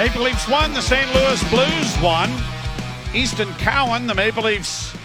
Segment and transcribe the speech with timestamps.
[0.00, 0.72] Maple Leafs won.
[0.72, 1.14] The St.
[1.14, 2.30] Louis Blues won.
[3.14, 4.96] Easton Cowan, the Maple Leafs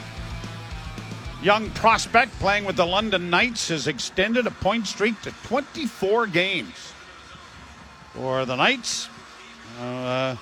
[1.44, 6.94] young prospect playing with the London Knights, has extended a point streak to 24 games
[8.14, 9.10] for the Knights.
[9.82, 10.38] Uh,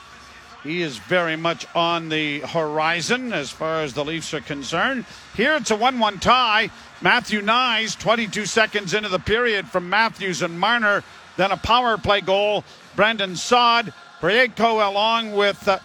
[0.62, 5.06] he is very much on the horizon as far as the Leafs are concerned.
[5.36, 6.70] Here it's a 1 1 tie.
[7.02, 11.04] Matthew Knies, 22 seconds into the period from Matthews and Marner.
[11.38, 12.64] Then a power play goal.
[12.96, 13.92] Brandon Saad,
[14.24, 15.80] Parayko along with uh,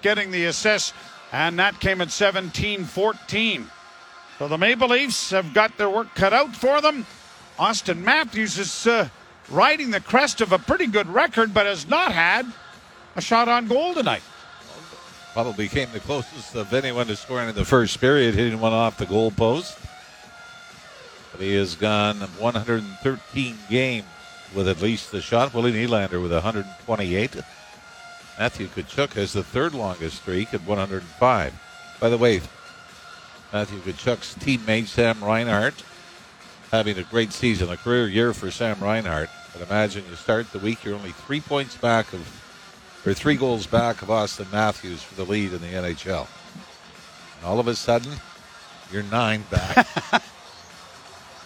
[0.00, 0.94] getting the assist.
[1.32, 3.66] And that came at 17 14.
[4.38, 7.04] So the Maple Leafs have got their work cut out for them.
[7.58, 9.08] Austin Matthews is uh,
[9.50, 12.46] riding the crest of a pretty good record, but has not had
[13.16, 14.22] a shot on goal tonight.
[15.32, 18.98] Probably came the closest of anyone to scoring in the first period, hitting one off
[18.98, 19.76] the goal post.
[21.32, 24.06] But he has gone 113 games
[24.54, 25.52] with at least a shot.
[25.52, 27.36] Willie Nylander with 128.
[28.38, 31.96] Matthew Tkachuk has the third longest streak at 105.
[32.00, 32.40] By the way,
[33.52, 35.84] Matthew Tkachuk's teammate Sam Reinhart
[36.72, 39.30] having a great season, a career year for Sam Reinhart.
[39.52, 42.40] But imagine you start the week, you're only three points back of
[43.06, 46.26] or three goals back of Austin Matthews for the lead in the NHL.
[47.36, 48.14] And all of a sudden,
[48.90, 49.86] you're nine back.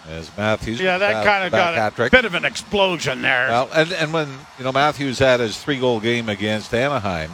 [0.08, 3.48] As Matthews, yeah, that kind of got a bit of an explosion there.
[3.48, 4.28] Well, and, and when
[4.58, 7.32] you know Matthews had his three goal game against Anaheim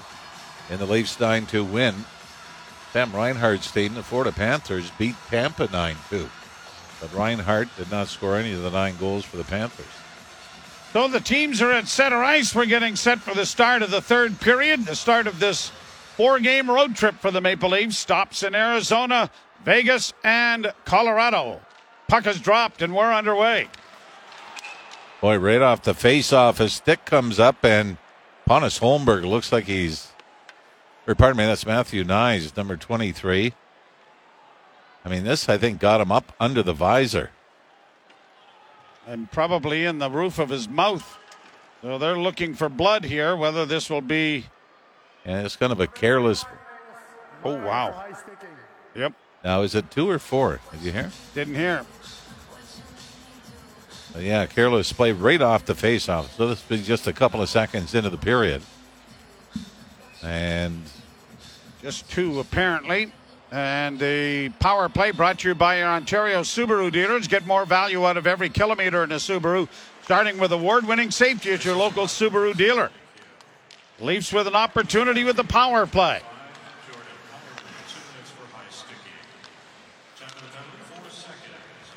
[0.68, 1.94] in the Leafs nine two win,
[2.92, 6.28] Sam Reinhart's team, the Florida Panthers, beat Tampa nine two,
[7.00, 9.86] but Reinhart did not score any of the nine goals for the Panthers.
[10.92, 12.56] So the teams are at center ice.
[12.56, 15.70] We're getting set for the start of the third period, the start of this
[16.16, 17.98] four game road trip for the Maple Leafs.
[17.98, 19.30] Stops in Arizona,
[19.64, 21.60] Vegas, and Colorado.
[22.08, 23.68] Puck is dropped, and we're underway.
[25.20, 27.96] Boy, right off the face-off, his stick comes up, and
[28.46, 30.08] Pontus Holmberg looks like he's.
[31.06, 33.52] Or pardon me, that's Matthew Knies, number 23.
[35.04, 37.30] I mean, this I think got him up under the visor
[39.06, 41.18] and probably in the roof of his mouth.
[41.82, 43.36] So they're looking for blood here.
[43.36, 44.46] Whether this will be.
[45.24, 46.44] And it's kind of a careless.
[47.44, 48.06] Oh, wow.
[48.94, 49.12] Yep.
[49.44, 50.60] Now, is it two or four?
[50.72, 51.10] Did you hear?
[51.34, 51.84] Didn't hear.
[54.18, 56.34] yeah, careless play right off the faceoff.
[56.36, 58.62] So this is just a couple of seconds into the period.
[60.22, 60.82] And.
[61.82, 63.12] Just two, apparently.
[63.52, 67.28] And the power play brought to you by your Ontario Subaru dealers.
[67.28, 69.68] Get more value out of every kilometer in a Subaru,
[70.02, 72.90] starting with award winning safety at your local Subaru dealer.
[74.00, 76.22] Leafs with an opportunity with the power play.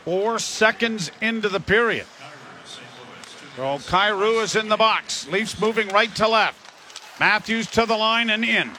[0.07, 2.05] Four seconds into the period.
[3.57, 5.27] So Kyrou is in the box.
[5.27, 7.19] Leafs moving right to left.
[7.19, 8.69] Matthews to the line and in.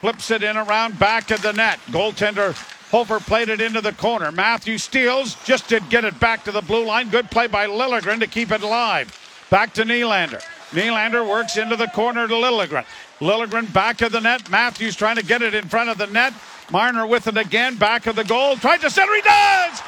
[0.00, 1.78] Flips it in around back of the net.
[1.90, 2.54] Goaltender
[2.90, 4.32] Hofer played it into the corner.
[4.32, 7.10] Matthews steals, just did get it back to the blue line.
[7.10, 9.14] Good play by Liljegren to keep it alive.
[9.50, 10.42] Back to Nylander.
[10.70, 12.86] Nylander works into the corner to Liljegren.
[13.20, 14.48] Liljegren back of the net.
[14.48, 16.32] Matthews trying to get it in front of the net.
[16.70, 18.56] Marner with it again, back of the goal.
[18.56, 19.82] Tried to center, he does!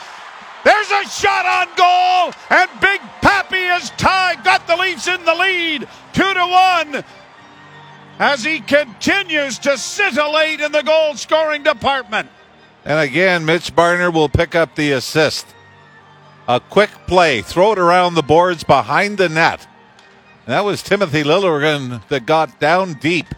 [0.64, 5.34] There's a shot on goal, and Big Pappy is tied, got the Leafs in the
[5.34, 7.04] lead, two to one
[8.20, 12.28] as he continues to scintillate in the goal scoring department.
[12.84, 15.46] And again, Mitch Marner will pick up the assist.
[16.46, 19.66] A quick play, throw it around the boards behind the net.
[20.44, 23.34] And that was Timothy Liljegren that got down deep.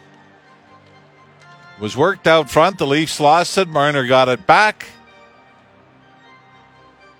[1.79, 2.79] Was worked out front.
[2.79, 3.69] The Leafs lost it.
[3.69, 4.89] Marner got it back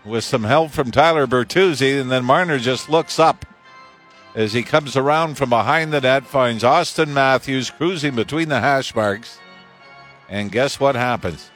[0.05, 3.47] with some help from Tyler Bertuzzi, and then Marner just looks up
[4.35, 8.95] as he comes around from behind the net, finds Austin Matthews cruising between the hash
[8.95, 9.39] marks.
[10.29, 11.51] And guess what happens?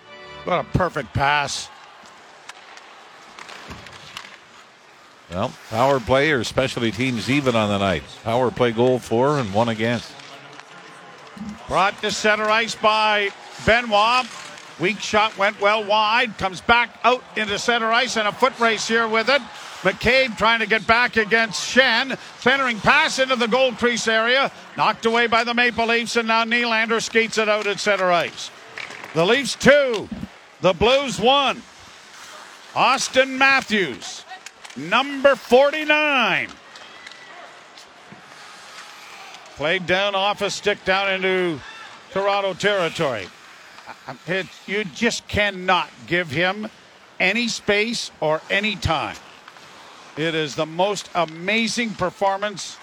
[0.45, 1.71] What a perfect pass.
[5.31, 8.05] Well, power play or specialty teams even on the night.
[8.23, 10.13] Power play goal for and one against.
[11.67, 13.31] Brought to center ice by
[13.65, 14.27] Benoit.
[14.79, 16.37] Weak shot went well wide.
[16.37, 19.41] Comes back out into center ice and a foot race here with it.
[19.83, 22.19] McCabe trying to get back against Schenn.
[22.41, 24.51] Centering pass into the goal crease area.
[24.77, 28.51] Knocked away by the Maple Leafs, and now Nylander skates it out at center ice.
[29.15, 30.09] The Leafs two,
[30.61, 31.63] the Blues one.
[32.75, 34.25] Austin Matthews,
[34.77, 36.49] number 49.
[39.55, 41.59] Played down off a stick down into
[42.11, 43.27] Toronto territory.
[44.07, 46.69] Um, it, you just cannot give him
[47.19, 49.17] any space or any time.
[50.17, 52.79] It is the most amazing performance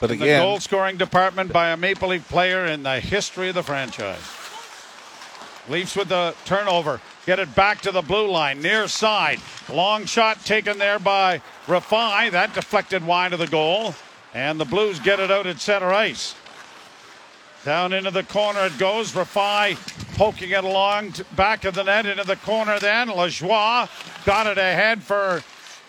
[0.00, 3.54] But in the goal scoring department by a Maple Leaf player in the history of
[3.54, 4.18] the franchise.
[5.68, 7.00] Leafs with the turnover.
[7.24, 9.40] Get it back to the blue line, near side.
[9.68, 12.32] Long shot taken there by Rifai.
[12.32, 13.94] That deflected wide of the goal.
[14.34, 16.34] And the Blues get it out at center ice.
[17.64, 19.12] Down into the corner it goes.
[19.12, 19.76] Rifai
[20.16, 23.08] poking it along back of the net into the corner then.
[23.08, 23.88] Lajoie
[24.24, 25.42] got it ahead for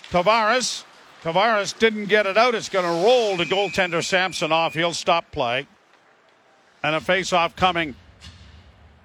[0.10, 0.84] Tavares.
[1.24, 2.54] Tavares didn't get it out.
[2.54, 4.74] It's going to roll to goaltender Samsonov.
[4.74, 5.68] He'll stop play.
[6.84, 7.96] And a face-off coming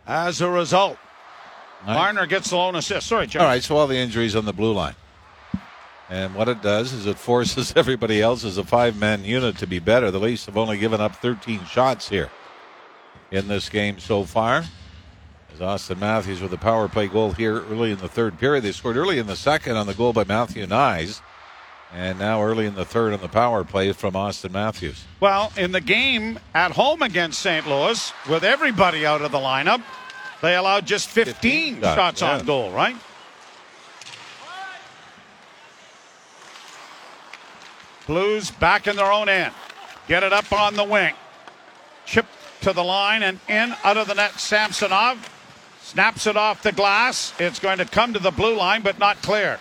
[0.06, 0.98] as a result.
[1.86, 1.94] Nice.
[1.94, 3.06] Marner gets the lone assist.
[3.06, 3.40] Sorry, Joe.
[3.40, 4.96] All right, so all the injuries on the blue line.
[6.10, 9.66] And what it does is it forces everybody else as a five man unit to
[9.66, 10.10] be better.
[10.10, 12.30] The Leafs have only given up 13 shots here
[13.30, 14.64] in this game so far.
[15.52, 18.64] As Austin Matthews with a power play goal here early in the third period.
[18.64, 21.20] They scored early in the second on the goal by Matthew Knies.
[21.92, 25.04] And now early in the third on the power play from Austin Matthews.
[25.20, 27.66] Well, in the game at home against St.
[27.66, 29.82] Louis, with everybody out of the lineup,
[30.42, 32.38] they allowed just 15, 15 shots, shots yeah.
[32.38, 32.96] on goal, right?
[38.06, 39.52] Blues back in their own end.
[40.06, 41.14] Get it up on the wing.
[42.06, 42.26] Chip
[42.62, 44.38] to the line and in out of the net.
[44.38, 45.28] Samsonov
[45.82, 47.32] snaps it off the glass.
[47.38, 49.58] It's going to come to the blue line, but not clear.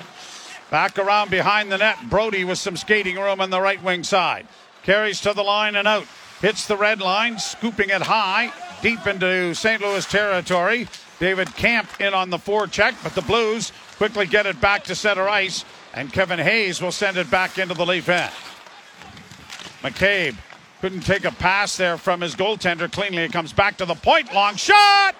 [0.70, 1.98] Back around behind the net.
[2.10, 4.48] Brodie with some skating room on the right wing side.
[4.84, 6.06] Carries to the line and out.
[6.42, 9.82] Hits the red line, scooping it high, deep into St.
[9.82, 10.88] Louis territory.
[11.20, 15.28] David Kampf in on the forecheck, but the Blues quickly get it back to center
[15.28, 15.66] ice,
[15.96, 18.32] and Kevin Hayes will send it back into the Leaf end.
[19.82, 20.36] McCabe
[20.82, 23.24] couldn't take a pass there from his goaltender cleanly.
[23.24, 24.34] It comes back to the point.
[24.34, 25.16] Long shot!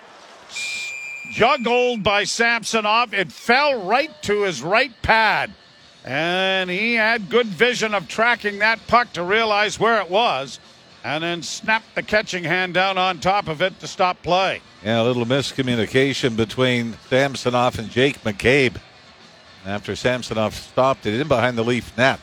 [1.32, 3.14] Juggled by Samsonov.
[3.14, 5.54] It fell right to his right pad.
[6.06, 10.60] And he had good vision of tracking that puck to realize where it was.
[11.04, 14.62] And then snapped the catching hand down on top of it to stop play.
[14.84, 18.78] Yeah, a little miscommunication between Samsonov and Jake McCabe.
[19.66, 22.20] After Samsonov stopped it in behind the Leaf net.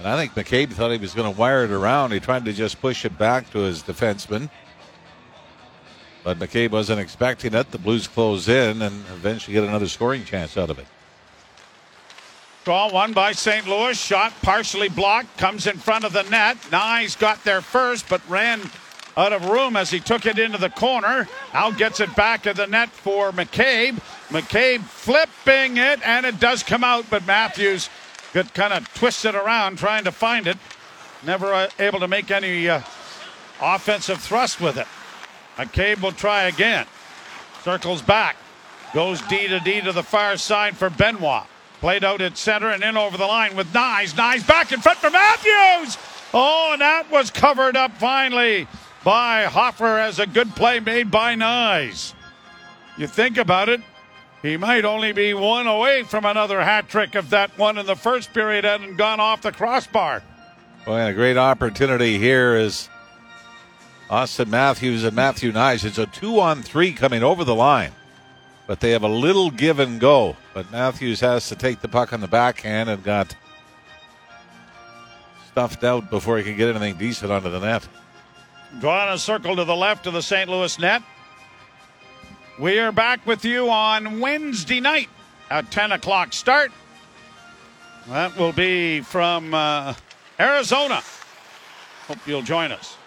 [0.00, 2.12] And I think McCabe thought he was going to wire it around.
[2.12, 4.48] He tried to just push it back to his defenseman.
[6.24, 7.70] But McCabe wasn't expecting it.
[7.70, 10.86] The Blues close in and eventually get another scoring chance out of it.
[12.64, 13.68] Draw one by St.
[13.68, 13.98] Louis.
[13.98, 15.36] Shot partially blocked.
[15.36, 16.56] Comes in front of the net.
[16.70, 18.62] Knies got there first, but ran
[19.18, 21.28] out of room as he took it into the corner.
[21.52, 23.98] Now gets it back to the net for McCabe.
[24.28, 27.90] McCabe flipping it, and it does come out, but Matthews
[28.32, 30.56] got kind of twisted around trying to find it.
[31.24, 32.80] Never uh, able to make any uh,
[33.60, 34.86] offensive thrust with it.
[35.56, 36.86] McCabe will try again.
[37.62, 38.36] Circles back.
[38.94, 41.44] Goes D to D to the far side for Benoit.
[41.80, 44.14] Played out at center and in over the line with Knies.
[44.14, 45.96] Knies back in front for Matthews.
[46.32, 48.66] Oh, and that was covered up finally
[49.04, 52.14] by Hofer as a good play made by Knies.
[52.96, 53.80] You think about it,
[54.42, 57.96] he might only be one away from another hat trick if that one in the
[57.96, 60.22] first period hadn't gone off the crossbar.
[60.86, 62.88] Well, and a great opportunity here is
[64.08, 65.84] Austin Matthews and Matthew Knies.
[65.84, 67.92] It's a two on three coming over the line.
[68.66, 70.36] But they have a little give and go.
[70.54, 73.34] But Matthews has to take the puck on the backhand and got
[75.50, 77.86] stuffed out before he could get anything decent onto the net.
[78.78, 80.48] Drawing a circle to the left of the St.
[80.48, 81.02] Louis net.
[82.60, 85.08] We are back with you on Wednesday night
[85.48, 86.70] at 10 o'clock start.
[88.06, 89.94] That will be from uh,
[90.38, 91.00] Arizona.
[92.06, 92.98] Hope you'll join us.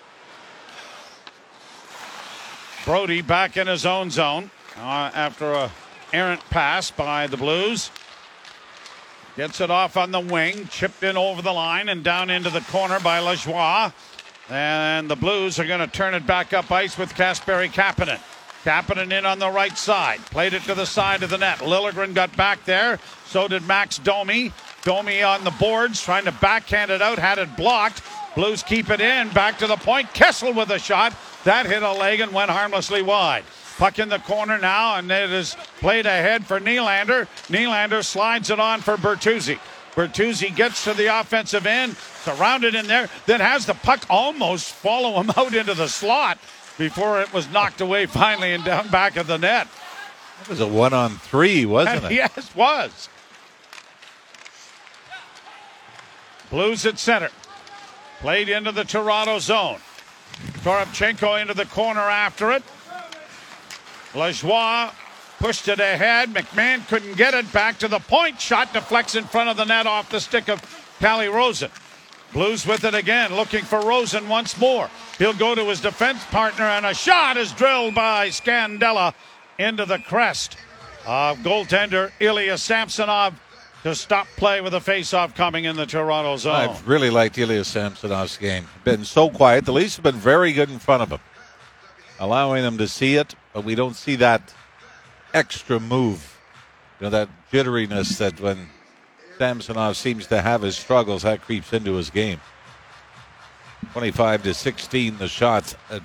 [2.84, 5.72] Brodie back in his own zone uh, after a
[6.12, 7.92] errant pass by the Blues.
[9.38, 12.62] Gets it off on the wing, chipped in over the line and down into the
[12.62, 13.94] corner by Lajoie.
[14.50, 18.20] And the Blues are going to turn it back up ice with Kasperi Kapanen.
[18.64, 20.20] Kapanen in on the right side.
[20.28, 21.60] Played it to the side of the net.
[21.60, 23.00] Liljegren got back there.
[23.26, 24.54] So did Max Domi.
[24.84, 28.02] Domi on the boards, trying to backhand it out, had it blocked.
[28.36, 29.30] Blues keep it in.
[29.30, 30.14] Back to the point.
[30.14, 31.14] Kessel with a shot.
[31.44, 33.44] That hit a leg and went harmlessly wide.
[33.78, 37.28] Puck in the corner now, and it is played ahead for Nylander.
[37.50, 39.60] Nylander slides it on for Bertuzzi.
[39.94, 45.22] Bertuzzi gets to the offensive end, surrounded in there, then has the puck almost follow
[45.22, 46.40] him out into the slot
[46.78, 49.68] before it was knocked away finally and down back of the net.
[50.42, 52.12] It was a one on three, wasn't it?
[52.14, 53.10] yes, it was.
[56.50, 57.30] Blues at center.
[58.20, 59.80] Played into the Toronto zone.
[60.64, 62.64] Toropchenko into the corner after it.
[64.14, 64.92] Lajoie
[65.40, 66.30] pushed it ahead.
[66.34, 68.40] McMann couldn't get it back to the point.
[68.40, 70.62] Shot deflects in front of the net off the stick of
[71.00, 71.72] Calle Rosen.
[72.34, 74.90] Blues with it again, looking for Rosen once more.
[75.20, 79.14] He'll go to his defense partner, and a shot is drilled by Scandella
[79.60, 80.58] into the crest
[81.06, 83.40] of goaltender Ilya Samsonov
[83.84, 86.56] to stop play with a face-off coming in the Toronto zone.
[86.56, 88.68] I've really liked Ilya Samsonov's game.
[88.84, 89.66] Been so quiet.
[89.66, 91.20] The Leafs have been very good in front of him,
[92.20, 94.54] allowing them to see it, but we don't see that
[95.34, 96.40] extra move.
[97.00, 98.70] You know, that jitteriness that when
[99.38, 102.40] Samsonov seems to have his struggles, that creeps into his game.
[103.92, 106.00] 25 to 16, the shots uh,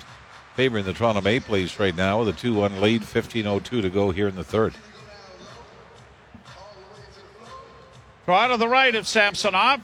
[0.55, 4.11] favoring the Toronto Maple Leafs right now with a 2 1 lead, 15.02 to go
[4.11, 4.73] here in the third.
[8.25, 9.81] Draw to the right of Samsonov.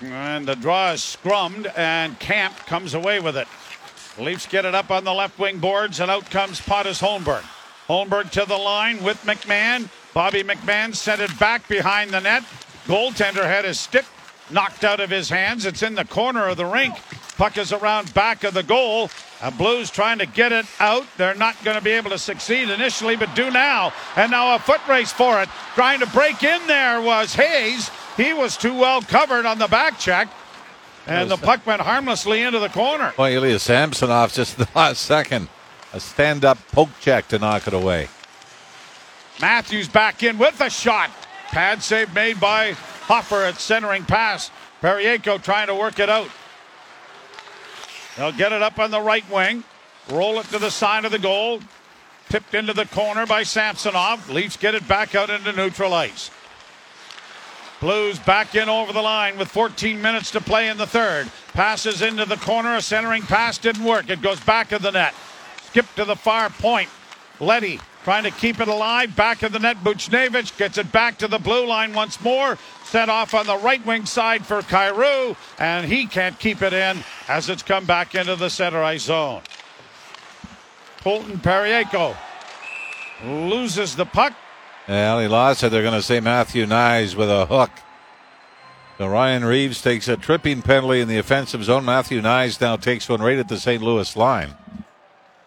[0.00, 3.48] And the draw is scrummed, and Kampf comes away with it.
[4.18, 7.44] Leafs get it up on the left wing boards, and out comes Pontus Holmberg.
[7.88, 9.88] Holmberg to the line with McMann.
[10.14, 12.44] Bobby McMann sent it back behind the net.
[12.86, 14.04] Goaltender had his stick
[14.50, 15.66] knocked out of his hands.
[15.66, 16.94] It's in the corner of the rink.
[17.36, 19.10] Puck is around back of the goal.
[19.42, 21.04] A Blues trying to get it out.
[21.16, 23.92] They're not going to be able to succeed initially, but do now.
[24.16, 25.48] And now a foot race for it.
[25.74, 27.90] Trying to break in there was Hayes.
[28.16, 30.28] He was too well covered on the back check.
[31.06, 33.12] And the puck went harmlessly into the corner.
[33.18, 35.48] Well, Ilya Samsonov just the last second.
[35.94, 38.08] A stand up poke check to knock it away.
[39.40, 41.08] Matthews back in with a shot.
[41.50, 42.72] Pad save made by
[43.06, 44.50] Hofer at centering pass.
[44.82, 46.28] Parayko trying to work it out.
[48.16, 49.62] They'll get it up on the right wing.
[50.10, 51.60] Roll it to the side of the goal.
[52.28, 54.28] Tipped into the corner by Samsonov.
[54.28, 56.28] Leafs get it back out into neutral ice.
[57.78, 61.30] Blues back in over the line with 14 minutes to play in the third.
[61.52, 62.74] Passes into the corner.
[62.74, 64.10] A centering pass didn't work.
[64.10, 65.14] It goes back of the net.
[65.74, 66.88] Skip to the far point.
[67.40, 69.16] Leddy trying to keep it alive.
[69.16, 69.78] Back of the net.
[69.78, 72.56] Buchnevich gets it back to the blue line once more.
[72.84, 77.02] Set off on the right wing side for Kyrou, and he can't keep it in
[77.26, 79.42] as it's come back into the center ice zone.
[81.00, 82.14] Colton Parayko
[83.24, 84.32] loses the puck.
[84.86, 85.70] Yeah, he lost it.
[85.70, 87.72] They're going to say Matthew Knies with a hook.
[88.98, 91.84] So Ryan Reaves takes a tripping penalty in the offensive zone.
[91.84, 93.82] Matthew Knies now takes one right at the St.
[93.82, 94.54] Louis line.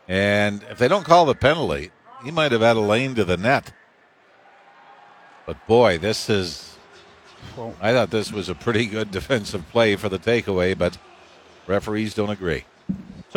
[0.08, 1.92] And if they don't call the penalty,
[2.24, 3.74] he might have had a lane to the net.
[5.46, 6.78] But boy, this is.
[7.82, 10.98] I thought this was a pretty good defensive play for the takeaway, but
[11.66, 12.66] referees don't agree.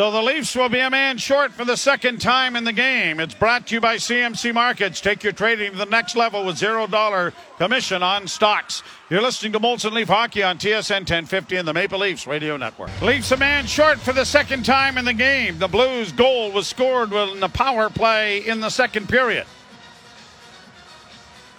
[0.01, 3.19] So the Leafs will be a man short for the second time in the game.
[3.19, 4.99] It's brought to you by CMC Markets.
[4.99, 8.81] Take your trading to the next level with zero dollar commission on stocks.
[9.11, 12.89] You're listening to Molson Leaf Hockey on TSN 1050 and the Maple Leafs Radio Network.
[13.03, 15.59] Leafs a man short for the second time in the game.
[15.59, 19.45] The Blues' goal was scored in the power play in the second period.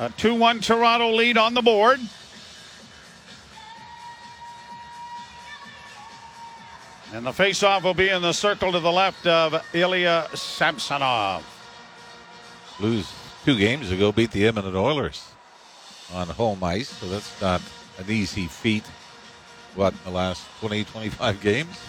[0.00, 2.00] A 2 1 Toronto lead on the board.
[7.12, 11.44] And the faceoff will be in the circle to the left of Ilya Samsonov.
[12.78, 13.12] Blues
[13.44, 15.22] two games ago beat the Edmonton Oilers
[16.14, 17.60] on home ice, so that's not
[17.98, 18.84] an easy feat.
[19.74, 21.80] What, the last 20, 25 games?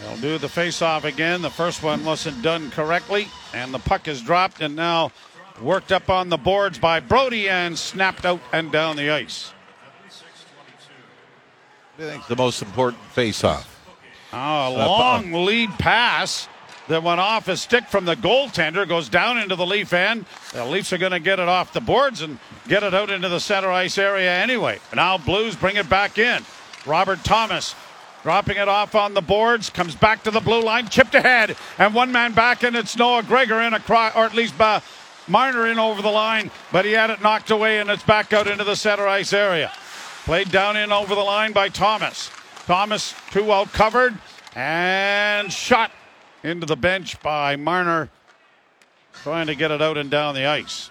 [0.00, 1.42] They'll do the faceoff again.
[1.42, 5.12] The first one wasn't done correctly, and the puck is dropped and now
[5.60, 9.52] worked up on the boards by Brodie and snapped out and down the ice.
[11.96, 13.70] I think the most important face-off.
[14.32, 16.48] Oh, a long lead pass
[16.88, 20.26] that went off a stick from the goaltender, goes down into the Leaf end.
[20.52, 23.28] The Leafs are going to get it off the boards and get it out into
[23.28, 24.80] the center ice area anyway.
[24.94, 26.44] Now Blues bring it back in.
[26.84, 27.74] Robert Thomas
[28.22, 31.94] dropping it off on the boards, comes back to the blue line, chipped ahead, and
[31.94, 34.80] one man back, and it's Noah Gregor in across, or at least uh,
[35.28, 38.46] Marner in over the line, but he had it knocked away, and it's back out
[38.46, 39.70] into the center ice area.
[40.24, 42.30] Played down in over the line by Thomas.
[42.64, 44.16] Thomas too well covered
[44.56, 45.90] and shot
[46.42, 48.08] into the bench by Marner,
[49.22, 50.88] trying to get it out and down the ice.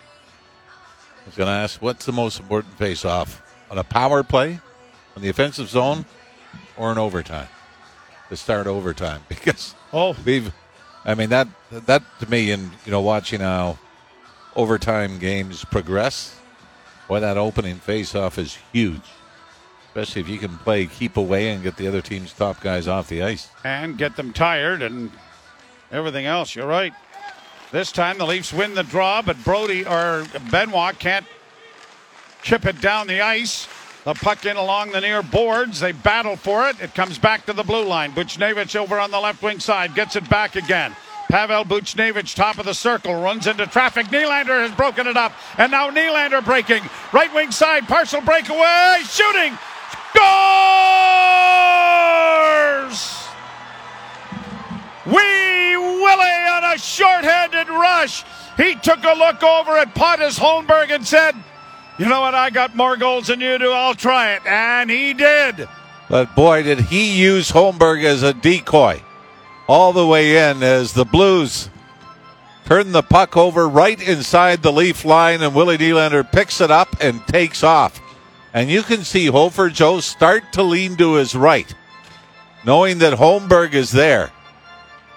[1.23, 4.59] I was going to ask, what's the most important face-off on a power play,
[5.15, 6.05] on the offensive zone,
[6.77, 7.47] or in overtime?
[8.29, 10.53] To start overtime, because oh, we've,
[11.05, 13.79] I mean that that to me, and you know, watching how
[14.55, 16.39] overtime games progress,
[17.07, 19.01] boy, that opening face-off is huge
[19.95, 23.07] especially if you can play keep away and get the other team's top guys off
[23.09, 25.11] the ice and get them tired and
[25.91, 26.55] everything else.
[26.55, 26.93] You're right.
[27.71, 31.25] This time the Leafs win the draw, but Brodie or Benoit can't
[32.41, 33.67] chip it down the ice.
[34.03, 35.79] The puck in along the near boards.
[35.79, 36.81] They battle for it.
[36.81, 38.13] It comes back to the blue line.
[38.13, 40.95] Buchnevich over on the left wing side gets it back again.
[41.29, 44.07] Pavel Buchnevich, top of the circle, runs into traffic.
[44.07, 46.83] Nylander has broken it up, and now Nylander breaking.
[47.13, 49.57] Right wing side, partial breakaway, shooting,
[50.13, 50.23] scores!
[55.05, 58.23] Wee Willie on a short-handed rush.
[58.57, 61.35] He took a look over at Pontus Holmberg and said,
[61.97, 62.35] "You know what?
[62.35, 63.71] I got more goals than you do.
[63.71, 65.67] I'll try it," and he did.
[66.09, 69.01] But boy, did he use Holmberg as a decoy
[69.67, 71.69] all the way in as the Blues
[72.65, 76.95] turn the puck over right inside the leaf line, and Willie Nylander picks it up
[77.01, 77.99] and takes off.
[78.53, 81.73] And you can see Hofer Joe start to lean to his right,
[82.63, 84.31] knowing that Holmberg is there.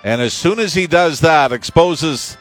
[0.02, 2.38] And as soon as he does that, exposes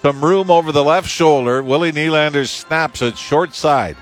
[0.00, 3.96] some room over the left shoulder, Willie Nylander snaps it short side.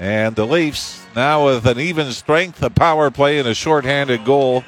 [0.00, 4.64] And the Leafs, now with an even strength, a power play, and a shorthanded goal,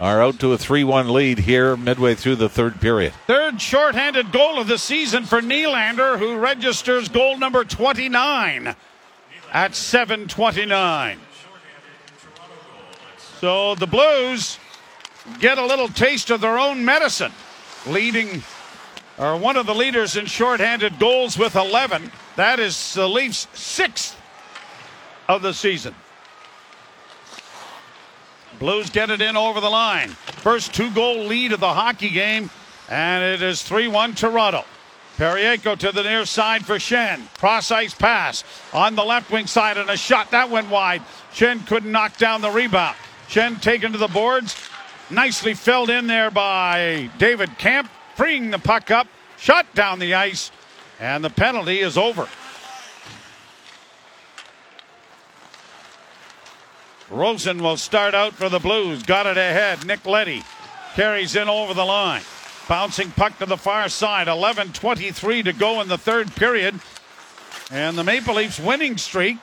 [0.00, 3.12] are out to a 3 1 lead here midway through the third period.
[3.28, 8.74] Third shorthanded goal of the season for Nylander, who registers goal number 29
[9.54, 11.18] at 7:29.
[13.40, 14.58] So the Blues
[15.38, 17.32] get a little taste of their own medicine,
[17.86, 18.42] leading
[19.16, 22.10] or one of the leaders in shorthanded goals with 11.
[22.34, 24.20] That is the Leafs' sixth
[25.28, 25.94] of the season.
[28.58, 30.08] Blues get it in over the line.
[30.08, 32.50] First two goal lead of the hockey game,
[32.88, 34.64] and it is 3 1 Toronto.
[35.16, 37.22] Parayko to the near side for Schenn.
[37.38, 38.42] Cross ice pass
[38.72, 41.02] on the left wing side and a shot that went wide.
[41.32, 42.96] Schenn couldn't knock down the rebound.
[43.28, 44.56] Schenn taken to the boards.
[45.10, 49.06] Nicely filled in there by David Kampf, freeing the puck up,
[49.36, 50.50] shot down the ice,
[50.98, 52.26] and the penalty is over.
[57.10, 59.02] Rosen will start out for the Blues.
[59.02, 59.86] Got it ahead.
[59.86, 60.42] Nick Leddy
[60.94, 62.22] carries in over the line.
[62.68, 64.26] Bouncing puck to the far side.
[64.26, 66.80] 11:23 to go in the third period,
[67.70, 69.36] and the Maple Leafs winning streak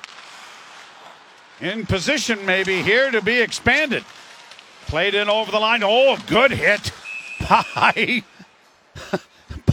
[1.60, 4.04] in position maybe here to be expanded.
[4.88, 5.84] Played in over the line.
[5.84, 6.92] Oh, good hit
[7.40, 8.24] by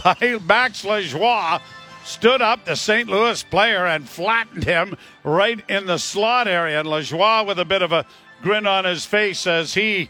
[0.03, 1.59] by Max Lajoie.
[2.05, 3.09] Stood up the St.
[3.09, 6.79] Louis player and flattened him right in the slot area.
[6.79, 8.05] And Lajoie with a bit of a
[8.41, 10.09] grin on his face as he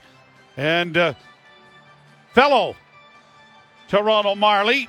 [0.55, 1.13] and uh,
[2.33, 2.75] fellow
[3.89, 4.87] Toronto Marley,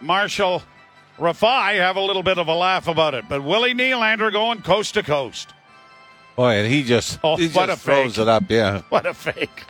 [0.00, 0.62] Marshall
[1.18, 3.24] Rifai, have a little bit of a laugh about it.
[3.28, 5.54] But Willie Nylander going coast to coast.
[6.36, 8.22] Boy, and he just, Oh, he what just a throws fake.
[8.22, 8.82] it up, yeah.
[8.88, 9.64] What a fake.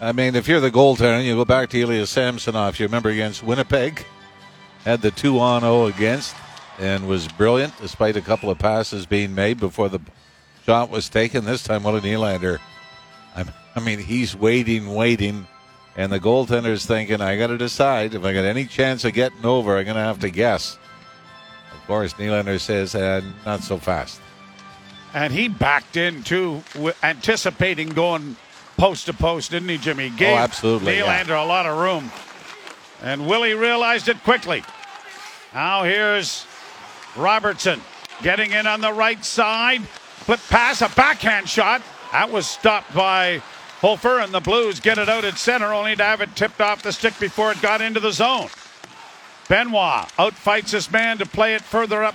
[0.00, 2.78] I mean, if you're the goaltender, you go back to Ilya Samsonov.
[2.78, 4.04] You remember against Winnipeg,
[4.84, 6.36] had the two on 0 against,
[6.78, 10.00] and was brilliant despite a couple of passes being made before the
[10.64, 11.44] shot was taken.
[11.44, 12.58] This time, Willie Nylander,
[13.34, 15.48] I'm, I mean, he's waiting, waiting,
[15.96, 19.44] and the goaltender's thinking, I got to decide if I got any chance of getting
[19.44, 20.78] over, I'm going to have to guess.
[21.72, 24.20] Of course, Nylander says, uh, not so fast.
[25.14, 26.62] And he backed in too,
[27.02, 28.36] anticipating going
[28.78, 30.08] post to post, didn't he, Jimmy?
[30.10, 31.24] Gave Oh, absolutely, yeah.
[31.24, 32.10] Nylander a lot of room.
[33.02, 34.62] And Willie realized it quickly.
[35.52, 36.46] Now here's
[37.16, 37.80] Robertson
[38.22, 39.82] getting in on the right side.
[39.82, 41.82] Flip pass, a backhand shot.
[42.12, 43.42] That was stopped by
[43.82, 46.84] Hofer, and the Blues get it out at center, only to have it tipped off
[46.84, 48.48] the stick before it got into the zone.
[49.48, 52.14] Benoit outfights his man to play it further up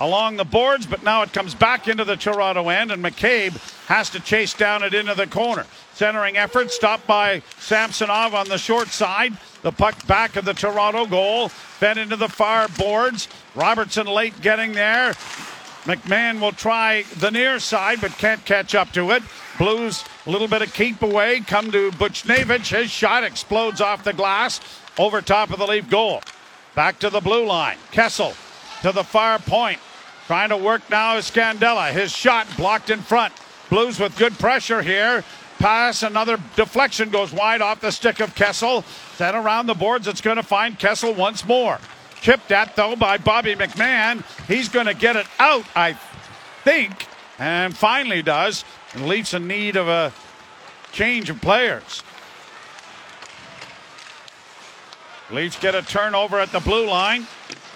[0.00, 3.52] along the boards, but now it comes back into the Toronto end, and McCabe
[3.86, 5.66] has to chase down it into the corner.
[5.92, 9.36] Centering effort stopped by Samsonov on the short side.
[9.60, 13.28] The puck back of the Toronto goal, fed into the far boards.
[13.54, 15.12] Robertson late getting there.
[15.84, 19.22] McMann will try the near side, but can't catch up to it.
[19.58, 22.76] Blues, a little bit of keep away, come to Buchnevich.
[22.76, 24.60] His shot explodes off the glass
[24.98, 26.22] over top of the Leaf goal.
[26.74, 27.78] Back to the blue line.
[27.92, 28.34] Kessel
[28.82, 29.78] to the far point.
[30.26, 31.92] Trying to work now is Scandella.
[31.92, 33.32] His shot blocked in front.
[33.70, 35.22] Blues with good pressure here.
[35.58, 38.84] Pass, another deflection goes wide off the stick of Kessel.
[39.18, 41.78] Then around the boards, it's going to find Kessel once more.
[42.20, 44.24] Chipped at, though, by Bobby McMann.
[44.48, 45.92] He's going to get it out, I
[46.64, 47.06] think,
[47.38, 48.64] and finally does.
[48.94, 50.12] And Leafs in need of a
[50.92, 52.02] change of players.
[55.30, 57.26] Leafs get a turnover at the blue line.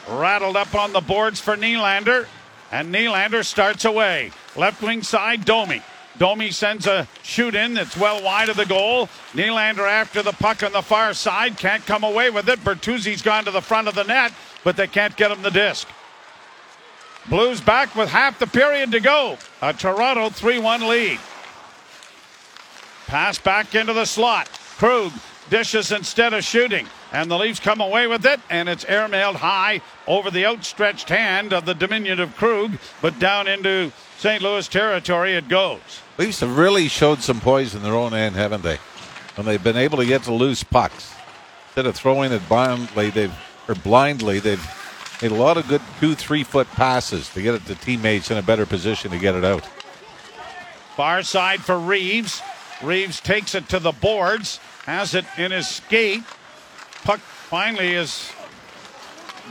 [0.09, 2.27] Rattled up on the boards for Nylander.
[2.71, 4.31] And Nylander starts away.
[4.57, 5.83] Left wing side, Domi.
[6.19, 9.09] Domi sends a shoot in that's well wide of the goal.
[9.33, 11.57] Nylander after the puck on the far side.
[11.57, 12.63] Can't come away with it.
[12.65, 14.33] Bertuzzi's gone to the front of the net,
[14.65, 15.87] but they can't get him the disc.
[17.29, 19.37] Blues back with half the period to go.
[19.61, 21.21] A Toronto 3 1 lead.
[23.07, 24.49] Pass back into the slot.
[24.79, 25.13] Krug
[25.51, 26.87] dishes instead of shooting.
[27.13, 31.53] And the Leafs come away with it, and it's airmailed high over the outstretched hand
[31.53, 34.43] of the diminutive Krug, but down into St.
[34.43, 35.81] Louis territory it goes.
[36.19, 38.79] Leafs have really showed some poise in their own end, haven't they?
[39.37, 41.15] When they've been able to get to loose pucks.
[41.69, 43.35] Instead of throwing it blindly, they've
[43.69, 44.67] or blindly, they've
[45.23, 48.43] a lot of good two, three foot passes to get it to teammates in a
[48.43, 49.67] better position to get it out.
[50.97, 52.43] Far side for Reaves.
[52.83, 56.23] Reaves takes it to the boards, has it in his skate.
[57.03, 58.31] Puck finally is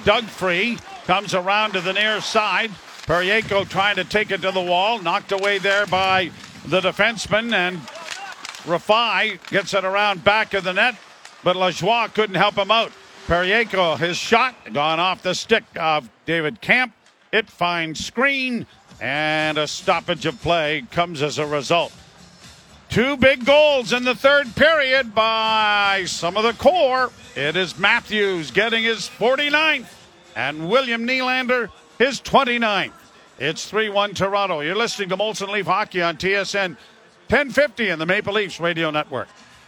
[0.06, 2.72] dug free, comes around to the near side.
[3.06, 6.32] Parayko trying to take it to the wall, knocked away there by
[6.66, 7.80] the defenseman, and
[8.68, 10.96] Rifai gets it around back of the net,
[11.44, 12.92] but Lajoie couldn't help him out.
[13.28, 16.96] Parayko, his shot gone off the stick of David Kampf.
[17.34, 18.66] It finds screen,
[19.02, 21.92] and a stoppage of play comes as a result.
[22.88, 27.12] Two big goals in the third period by some of the core.
[27.36, 29.94] It is Matthews getting his 49th
[30.38, 32.94] and William Nylander his 29th.
[33.40, 34.62] It's 3 1 Toronto.
[34.62, 36.78] You're listening to Molson Leaf Hockey on TSN
[37.28, 39.28] 1050 in the Maple Leafs Radio Network.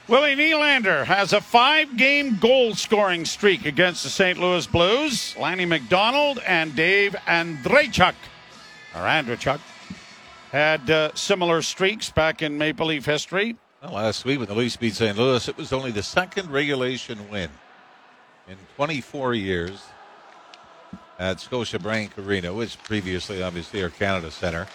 [0.10, 4.39] Willie Nylander has a five game goal scoring streak against the St.
[4.39, 5.36] Louis Blues.
[5.38, 8.15] Lanny McDonald and Dave Andreychuk,
[8.95, 9.60] or Andreychuk,
[10.52, 13.56] had uh, similar streaks back in Maple Leaf history.
[13.84, 15.15] Well, last week when the Leafs beat St.
[15.15, 17.52] Louis, it was only the second regulation win
[18.48, 19.84] in 24 years
[21.19, 24.65] at Scotiabank Arena, which previously obviously Air Canada Center.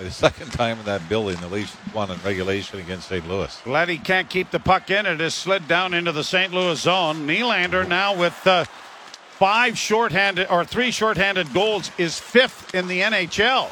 [0.10, 3.28] The second time in that building, the Leafs won in regulation against St.
[3.28, 3.60] Louis.
[3.64, 5.04] Glad he can't keep the puck in.
[5.04, 6.54] It has slid down into the St.
[6.54, 7.26] Louis zone.
[7.26, 13.70] Nylander now with uh, five shorthanded or three shorthanded goals is fifth in the NHL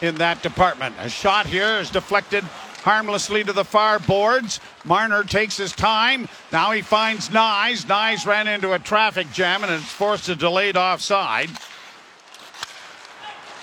[0.00, 0.94] in that department.
[1.00, 4.60] A shot here is deflected harmlessly to the far boards.
[4.86, 6.28] Marner takes his time.
[6.50, 7.84] Now he finds Knies.
[7.84, 11.50] Knies ran into a traffic jam and is forced to delayed offside.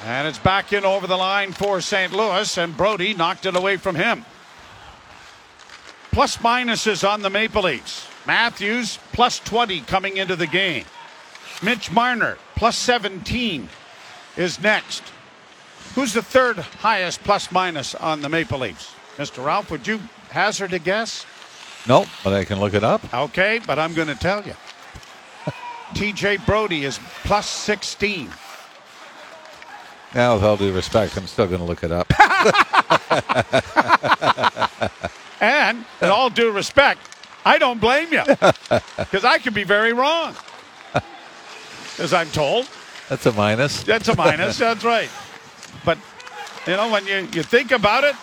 [0.06, 2.14] And it's back in over the line for St.
[2.14, 4.24] Louis, and Brodie knocked it away from him.
[6.12, 8.08] Plus minuses on the Maple Leafs.
[8.28, 10.86] Matthews plus 20 coming into the game.
[11.64, 13.68] Mitch Marner plus 17
[14.38, 15.02] is next.
[15.96, 18.94] Who's the third highest plus minus on the Maple Leafs?
[19.18, 19.44] Mr.
[19.44, 21.26] Ralph, would you hazard a guess?
[21.88, 23.12] No, but I can look it up.
[23.12, 24.54] Okay, but I'm going to tell you.
[25.96, 28.30] TJ Brodie is plus 16.
[30.16, 32.08] Now, with all due respect, I'm still going to look it up.
[35.42, 37.02] and, with all due respect,
[37.44, 38.24] I don't blame you
[38.98, 40.34] because I could be very wrong.
[42.00, 42.70] As I'm told.
[43.10, 43.84] That's a minus.
[43.84, 44.58] That's a minus.
[44.58, 45.10] That's right.
[45.84, 45.98] But,
[46.66, 48.16] you know, when you, you think about it,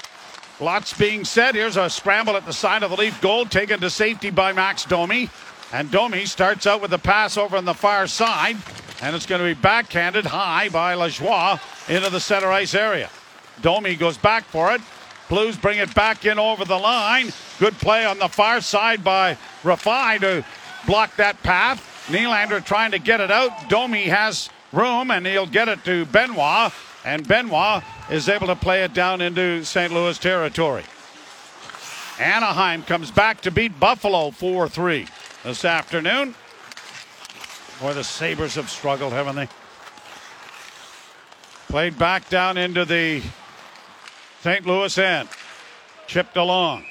[0.60, 1.54] lots being said.
[1.54, 4.86] Here's a scramble at the side of the Leaf goal, taken to safety by Max
[4.86, 5.28] Domi.
[5.74, 8.56] And Domi starts out with a pass over on the far side.
[9.02, 13.10] And it's going to be backhanded high by Lajoie into the center ice area.
[13.60, 14.80] Domi goes back for it.
[15.28, 17.32] Blues bring it back in over the line.
[17.58, 20.44] Good play on the far side by Rifai to
[20.86, 21.88] block that path.
[22.08, 23.68] Nylander trying to get it out.
[23.68, 26.72] Domi has room and he'll get it to Benoit.
[27.04, 29.92] And Benoit is able to play it down into St.
[29.92, 30.84] Louis territory.
[32.18, 35.06] Anaheim comes back to beat Buffalo 4 3
[35.44, 36.34] this afternoon.
[37.80, 39.48] Boy, the Sabres have struggled, haven't they?
[41.72, 43.22] Played back down into the
[44.42, 44.66] St.
[44.66, 45.26] Louis end.
[46.06, 46.84] Chipped along.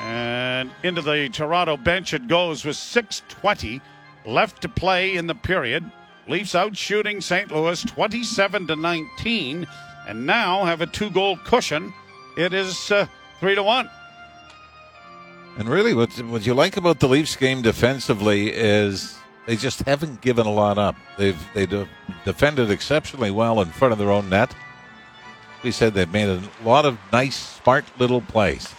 [0.00, 3.82] And into the Toronto bench it goes with 6.20
[4.24, 5.84] left to play in the period.
[6.28, 7.52] Leafs out shooting St.
[7.52, 9.66] Louis 27 to 19
[10.08, 11.92] and now have a two goal cushion.
[12.38, 13.04] It is uh,
[13.40, 13.90] 3 to 1.
[15.58, 20.20] And really, what, what you like about the Leafs game defensively is they just haven't
[20.20, 20.96] given a lot up.
[21.16, 21.88] They've they de-
[22.24, 24.54] defended exceptionally well in front of their own net.
[25.62, 28.74] We said they've made a lot of nice, smart little plays.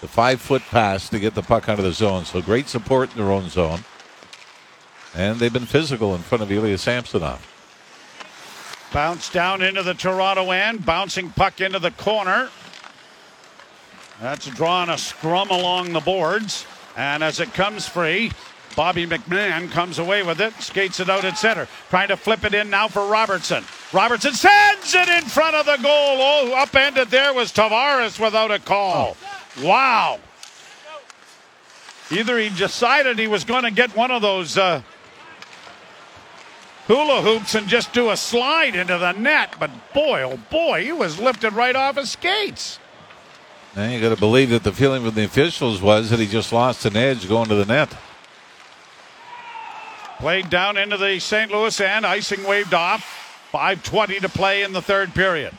[0.00, 2.24] The five foot pass to get the puck out of the zone.
[2.24, 3.80] So great support in their own zone.
[5.14, 7.46] And they've been physical in front of Ilya Samsonov.
[8.92, 12.50] Bounce down into the Toronto end, bouncing puck into the corner.
[14.20, 16.66] That's drawing a scrum along the boards.
[16.96, 18.32] And as it comes free,
[18.80, 22.54] Bobby McMann comes away with it, skates it out at center, trying to flip it
[22.54, 23.62] in now for Robertson.
[23.92, 26.16] Robertson sends it in front of the goal.
[26.18, 29.18] Oh, upended there was Tavares without a call.
[29.62, 30.18] Wow.
[32.10, 34.80] Either he decided he was going to get one of those uh,
[36.86, 40.92] hula hoops and just do a slide into the net, but boy, oh boy, he
[40.92, 42.78] was lifted right off his skates.
[43.76, 46.50] Now you got to believe that the feeling from the officials was that he just
[46.50, 47.94] lost an edge going to the net.
[50.20, 51.50] Played down into the St.
[51.50, 52.04] Louis end.
[52.04, 53.48] Icing waved off.
[53.54, 55.54] 5.20 to play in the third period.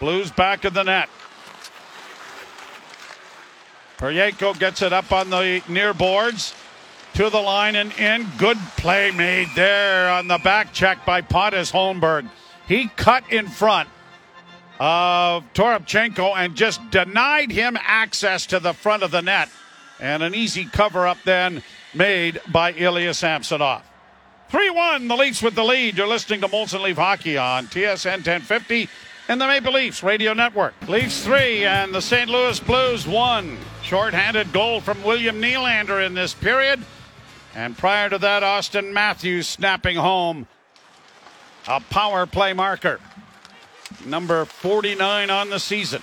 [0.00, 1.08] Blues back of the net.
[3.98, 6.56] Parayko gets it up on the near boards
[7.14, 8.26] to the line and in.
[8.36, 12.28] Good play made there on the back check by Pontus Holmberg.
[12.66, 13.88] He cut in front
[14.80, 19.48] of Toropchenko and just denied him access to the front of the net.
[20.00, 21.62] And an easy cover up then
[21.94, 23.82] made by Ilya Samsonov.
[24.48, 25.96] 3 1, the Leafs with the lead.
[25.96, 28.88] You're listening to Molson Leaf Hockey on TSN 1050
[29.28, 30.74] and the Maple Leafs Radio Network.
[30.88, 32.28] Leafs 3 and the St.
[32.28, 33.56] Louis Blues 1.
[33.82, 36.84] Short-handed goal from William Nylander in this period.
[37.54, 40.46] And prior to that, Austin Matthews snapping home
[41.66, 43.00] a power play marker.
[44.04, 46.02] Number 49 on the season.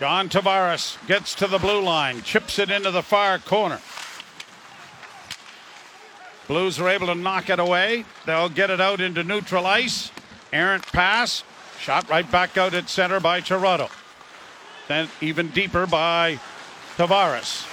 [0.00, 3.80] John Tavares gets to the blue line, chips it into the far corner.
[6.48, 8.04] Blues are able to knock it away.
[8.26, 10.10] They'll get it out into neutral ice.
[10.52, 11.44] Errant pass.
[11.80, 13.88] Shot right back out at center by Toronto.
[14.88, 16.38] Then even deeper by
[16.96, 17.66] Tavares.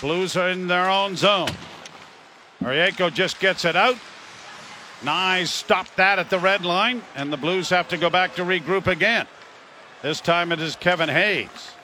[0.00, 1.50] Blues are in their own zone.
[2.62, 3.96] Parayko just gets it out.
[5.02, 8.42] Knies stopped that at the red line, and the Blues have to go back to
[8.42, 9.26] regroup again.
[10.02, 11.76] This time it is Kevin Hayes.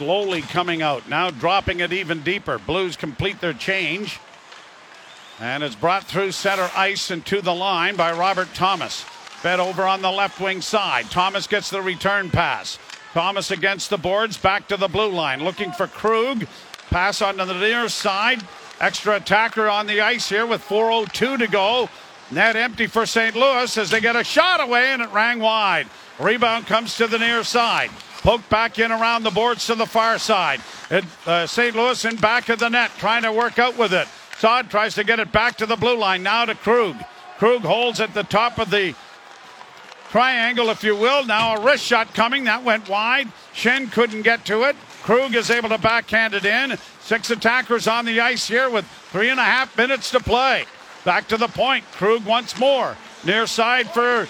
[0.00, 1.06] slowly coming out.
[1.10, 2.58] Now dropping it even deeper.
[2.58, 4.18] Blues complete their change.
[5.38, 9.02] And it's brought through center ice and to the line by Robert Thomas.
[9.02, 11.10] Fed over on the left wing side.
[11.10, 12.78] Thomas gets the return pass.
[13.12, 16.46] Thomas against the boards, back to the blue line, looking for Krug.
[16.88, 18.42] Pass onto the near side.
[18.80, 21.90] Extra attacker on the ice here with 4.02 to go.
[22.30, 23.34] Net empty for St.
[23.34, 25.88] Louis as they get a shot away and it rang wide.
[26.18, 27.90] Rebound comes to the near side.
[28.22, 30.60] Poked back in around the boards to the far side.
[31.26, 31.74] uh, St.
[31.74, 34.06] Louis in back of the net, trying to work out with it.
[34.38, 36.22] Todd tries to get it back to the blue line.
[36.22, 36.96] Now to Krug.
[37.38, 38.94] Krug holds at the top of the
[40.10, 41.24] triangle, if you will.
[41.24, 42.44] Now a wrist shot coming.
[42.44, 43.28] That went wide.
[43.54, 44.76] Schenn couldn't get to it.
[45.02, 46.76] Krug is able to backhand it in.
[47.00, 50.66] Six attackers on the ice here with three and a half minutes to play.
[51.04, 51.84] Back to the point.
[51.92, 52.96] Krug once more.
[53.24, 54.28] Near side for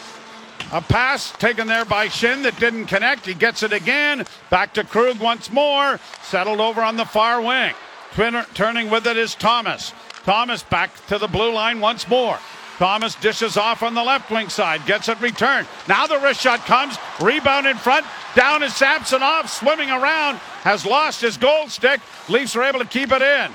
[0.72, 3.26] a pass taken there by Schenn that didn't connect.
[3.26, 4.24] He gets it again.
[4.50, 5.98] Back to Krug once more.
[6.22, 7.74] Settled over on the far wing.
[8.12, 9.92] Twinner, turning with it is Thomas.
[10.24, 12.38] Thomas back to the blue line once more.
[12.78, 15.68] Thomas dishes off on the left wing side, gets it returned.
[15.86, 18.06] Now the wrist shot comes, rebound in front.
[18.34, 22.00] Down is Samsonov, swimming around, has lost his goal stick.
[22.30, 23.54] Leafs are able to keep it in.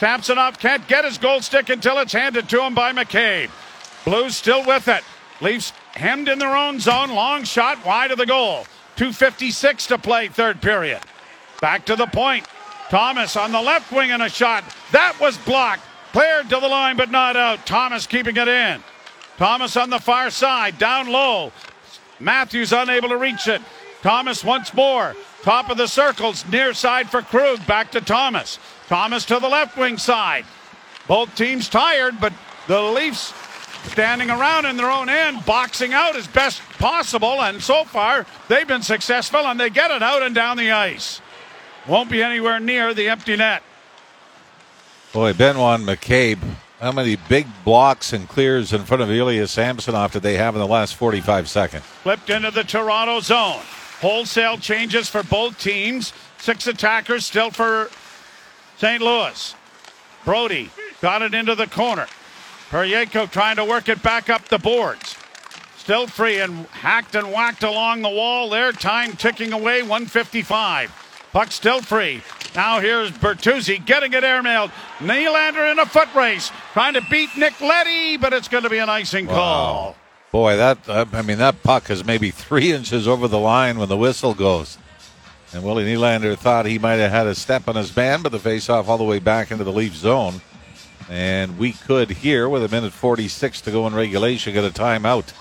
[0.00, 3.50] Samsonov can't get his gold stick until it's handed to him by McCabe.
[4.06, 5.04] Blues still with it.
[5.42, 7.10] Leafs hemmed in their own zone.
[7.10, 8.64] Long shot wide of the goal.
[8.96, 11.00] 2.56 to play, third period.
[11.60, 12.46] Back to the point.
[12.88, 14.64] Thomas on the left wing and a shot.
[14.92, 15.82] That was blocked.
[16.12, 17.66] Cleared to the line, but not out.
[17.66, 18.82] Thomas keeping it in.
[19.36, 21.52] Thomas on the far side, down low.
[22.18, 23.60] Matthews unable to reach it.
[24.00, 25.14] Thomas once more.
[25.42, 27.66] Top of the circles, near side for Krug.
[27.66, 28.58] Back to Thomas.
[28.88, 30.44] Thomas to the left wing side.
[31.08, 32.32] Both teams tired, but
[32.66, 33.32] the Leafs
[33.88, 38.68] standing around in their own end, boxing out as best possible, and so far they've
[38.68, 41.20] been successful and they get it out and down the ice.
[41.88, 43.62] Won't be anywhere near the empty net.
[45.12, 46.38] Boy, Benoit McCabe,
[46.80, 50.60] how many big blocks and clears in front of Ilya Samsonov did they have in
[50.60, 51.82] the last 45 seconds?
[51.82, 53.62] Flipped into the Toronto zone.
[54.00, 56.12] Wholesale changes for both teams.
[56.38, 57.90] Six attackers still for
[58.78, 59.02] St.
[59.02, 59.54] Louis.
[60.24, 60.70] Brodie
[61.02, 62.06] got it into the corner.
[62.70, 65.16] Parayko trying to work it back up the boards.
[65.76, 68.72] Still free and hacked and whacked along the wall there.
[68.72, 71.28] Time ticking away, 155.
[71.32, 72.22] Puck still free.
[72.54, 74.70] Now here's Bertuzzi getting it airmailed.
[74.98, 78.78] Nylander in a foot race, trying to beat Nick Leddy, but it's going to be
[78.78, 79.34] an icing wow.
[79.34, 79.96] call.
[80.32, 83.88] Boy, that uh, I mean that puck is maybe three inches over the line when
[83.88, 84.78] the whistle goes.
[85.52, 88.38] And Willie Nylander thought he might have had a step on his man, but the
[88.38, 90.40] face-off all the way back into the Leaf zone.
[91.08, 95.32] And we could here, with a minute 46 to go in regulation, get a timeout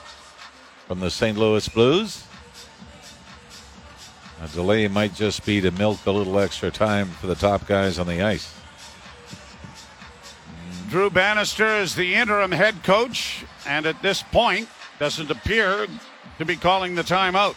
[0.88, 1.38] from the St.
[1.38, 2.24] Louis Blues.
[4.42, 8.00] A delay might just be to milk a little extra time for the top guys
[8.00, 8.52] on the ice.
[10.90, 14.68] Drew Bannister is the interim head coach, and at this point,
[15.00, 15.88] doesn't appear
[16.38, 17.56] to be calling the timeout.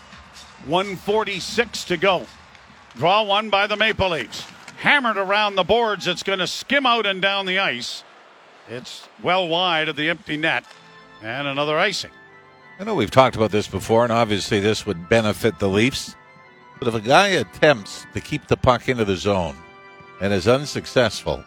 [0.66, 2.26] 146 to go.
[2.96, 4.46] Draw one by the Maple Leafs
[4.83, 6.07] hammered around the boards.
[6.09, 8.02] It's going to skim out and down the ice.
[8.68, 10.64] It's well wide of the empty net,
[11.22, 12.11] and another icing.
[12.81, 16.16] I know we've talked about this before, and obviously this would benefit the Leafs.
[16.78, 19.57] But if a guy attempts to keep the puck into the zone
[20.20, 21.44] and is unsuccessful,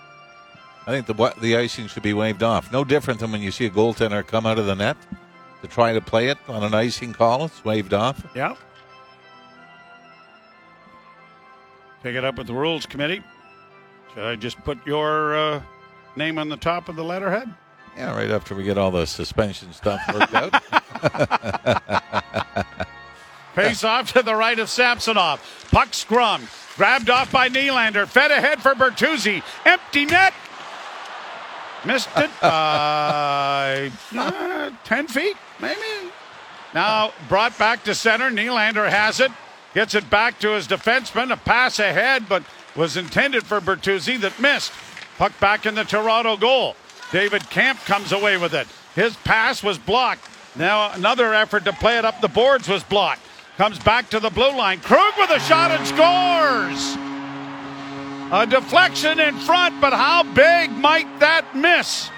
[0.87, 2.71] I think the the icing should be waved off.
[2.71, 4.97] No different than when you see a goaltender come out of the net
[5.67, 7.45] to try to play it on an icing call.
[7.45, 8.23] It's waved off.
[8.35, 8.55] Yeah.
[12.03, 13.23] Take it up with the rules committee.
[14.13, 15.61] Should I just put your uh,
[16.15, 17.51] name on the top of the letterhead?
[17.97, 20.63] Yeah, right after we get all the suspension stuff worked out.
[23.55, 25.67] Face off to the right of Samsonov.
[25.71, 26.47] Puck scrum.
[26.75, 28.05] Grabbed off by Nylander.
[28.05, 29.41] Fed ahead for Bertuzzi.
[29.65, 30.33] Empty net.
[31.85, 36.11] Missed it by uh, 10 feet, maybe.
[36.73, 38.29] Now brought back to center.
[38.29, 39.31] Nylander has it.
[39.73, 41.31] Gets it back to his defenseman.
[41.31, 42.43] A pass ahead, but
[42.75, 44.71] was intended for Bertuzzi that missed.
[45.17, 46.75] Puck back in the Toronto goal.
[47.11, 48.67] David Kampf comes away with it.
[48.95, 50.27] His pass was blocked.
[50.55, 53.21] Now another effort to play it up the boards was blocked.
[53.57, 54.79] Comes back to the blue line.
[54.79, 57.04] Krug with a shot and scores.
[58.31, 62.09] A deflection in front, but how big might that miss?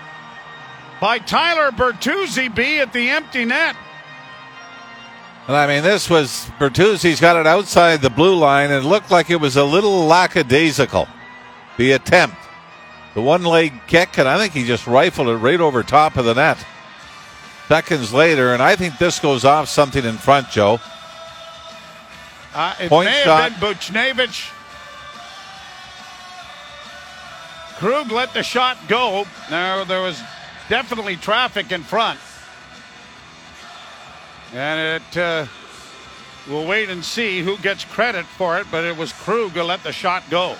[1.01, 3.75] By Tyler Bertuzzi be at the empty net.
[5.47, 9.11] And I mean, this was Bertuzzi's got it outside the blue line, and it looked
[9.11, 11.07] like it was a little lackadaisical.
[11.77, 12.37] The attempt,
[13.13, 16.25] the one leg kick, and I think he just rifled it right over top of
[16.25, 16.57] the net.
[17.67, 20.79] Seconds later, and I think this goes off something in front, Joe.
[22.55, 23.51] Uh, it Point may shot.
[23.51, 24.51] have been Buchnevich
[27.77, 29.25] Krug let the shot go.
[29.51, 30.19] Now, there was
[30.67, 32.19] definitely traffic in front.
[34.53, 35.45] And it, uh,
[36.47, 39.83] we'll wait and see who gets credit for it, but it was Krug who let
[39.83, 40.55] the shot go.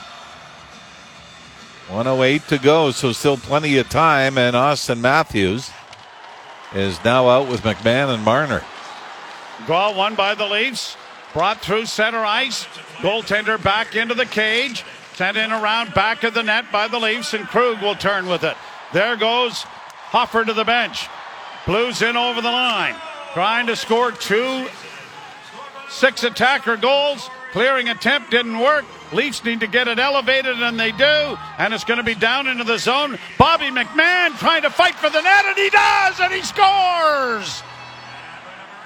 [1.89, 4.37] 108 to go, so still plenty of time.
[4.37, 5.71] And Auston Matthews
[6.75, 8.63] is now out with McMann and Marner.
[9.65, 10.97] Goal won by the Leafs.
[11.33, 12.65] Brought through center ice.
[12.97, 14.83] Goaltender back into the cage.
[15.17, 18.43] Sent in around back of the net by the Leafs, and Krug will turn with
[18.43, 18.55] it.
[18.93, 19.63] There goes
[20.11, 21.07] Hofer to the bench.
[21.65, 22.93] Blues in over the line.
[23.33, 24.67] Trying to score two
[25.89, 27.31] six attacker goals.
[27.51, 28.85] Clearing attempt didn't work.
[29.11, 31.35] Leafs need to get it elevated, and they do.
[31.57, 33.17] And it's going to be down into the zone.
[33.39, 37.63] Bobby McMann trying to fight for the net, and he does, and he scores.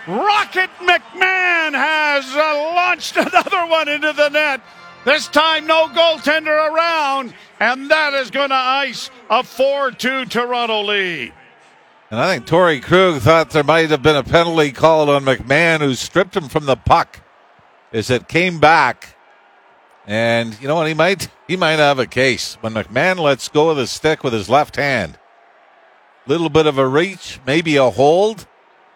[0.08, 4.62] Rocket McMann has uh, launched another one into the net.
[5.04, 10.84] This time, no goaltender around, and that is going to ice a 4 2 Toronto
[10.84, 11.34] lead.
[12.12, 15.80] And I think Torey Krug thought there might have been a penalty called on McMann,
[15.80, 17.20] who stripped him from the puck
[17.92, 19.16] as it came back.
[20.06, 20.88] And you know what?
[20.88, 24.34] He might he might have a case when McMann lets go of the stick with
[24.34, 25.18] his left hand.
[26.28, 28.46] Little bit of a reach, maybe a hold,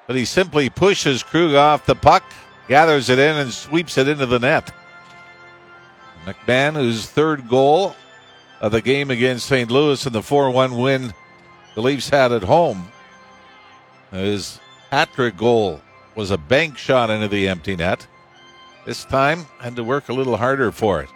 [0.05, 2.23] but he simply pushes Krug off the puck,
[2.67, 4.71] gathers it in, and sweeps it into the net.
[6.25, 7.95] McMann, whose third goal
[8.61, 9.69] of the game against St.
[9.69, 11.13] Louis in the 4 1 win
[11.75, 12.87] the Leafs had at home.
[14.11, 14.59] His
[14.91, 15.81] hat trick goal
[16.15, 18.07] was a bank shot into the empty net.
[18.85, 21.09] This time, had to work a little harder for it.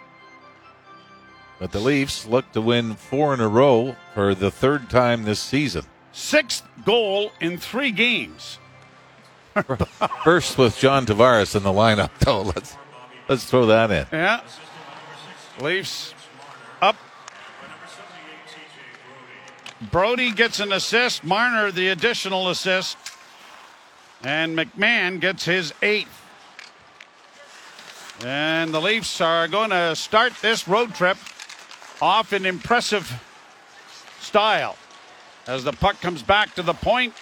[1.58, 5.40] But the Leafs look to win four in a row for the third time this
[5.40, 5.84] season.
[6.12, 8.58] Sixth goal in three games.
[10.24, 12.42] First with John Tavares in the lineup, though.
[12.42, 12.76] Let's
[13.28, 14.06] let's throw that in.
[14.12, 14.40] Yeah.
[15.60, 16.14] Leafs
[16.80, 16.96] up.
[19.90, 21.22] Brodie gets an assist.
[21.24, 22.96] Marner the additional assist.
[24.22, 26.16] And McMann gets his eighth.
[28.24, 31.16] And the Leafs are going to start this road trip
[32.02, 33.22] off in impressive
[34.20, 34.76] style.
[35.46, 37.14] As the puck comes back to the point,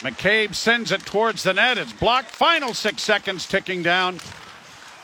[0.00, 1.78] McCabe sends it towards the net.
[1.78, 2.30] It's blocked.
[2.30, 4.20] Final six seconds ticking down.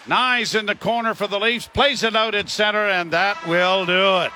[0.07, 3.87] Knies in the corner for the Leafs, plays it out at center, and that will
[3.87, 4.33] do it.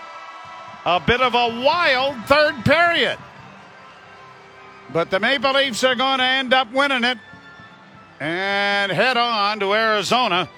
[0.84, 3.18] A bit of a wild third period.
[4.92, 7.18] But the Maple Leafs are going to end up winning it
[8.20, 10.48] and head on to Arizona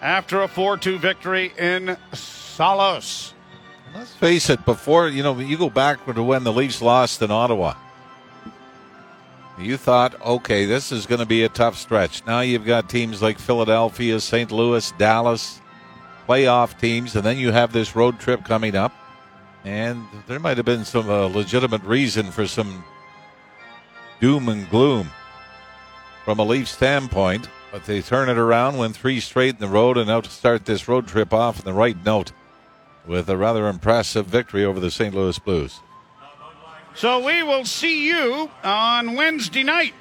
[0.00, 2.78] after a 4 2 victory in St.
[2.78, 3.34] Louis.
[3.94, 7.30] Let's face it, before, you know, you go back to when the Leafs lost in
[7.30, 7.74] Ottawa.
[9.58, 12.24] You thought, okay, this is going to be a tough stretch.
[12.26, 14.52] Now you've got teams like Philadelphia, St.
[14.52, 15.62] Louis, Dallas,
[16.28, 18.92] playoff teams, and then you have this road trip coming up.
[19.64, 22.84] And there might have been some uh, legitimate reason for some
[24.20, 25.08] doom and gloom
[26.24, 29.96] from a Leaf standpoint, but they turn it around, win three straight in the road,
[29.96, 32.32] and now to start this road trip off on the right note
[33.06, 35.14] with a rather impressive victory over the St.
[35.14, 35.80] Louis Blues.
[36.96, 39.92] So we will see you on Wednesday night.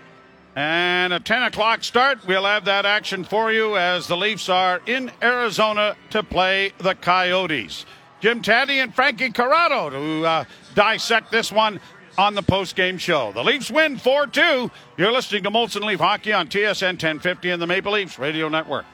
[0.56, 4.82] And a 10 o'clock start, we'll have that action for you as the Leafs are
[4.86, 7.86] in Arizona to play the Coyotes.
[8.22, 11.82] Jim Tatti and Frankie Corrado to uh, dissect this one
[12.18, 13.34] on the post-game show.
[13.34, 14.72] The Leafs win 4-2.
[14.96, 18.86] You're listening to Molson Leaf Hockey on TSN 1050 and the Maple Leafs Radio Network.